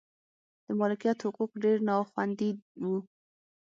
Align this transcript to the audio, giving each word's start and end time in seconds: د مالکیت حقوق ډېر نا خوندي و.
د 0.65 0.67
مالکیت 0.79 1.17
حقوق 1.25 1.51
ډېر 1.63 1.77
نا 1.87 1.95
خوندي 2.09 2.49
و. 2.83 2.85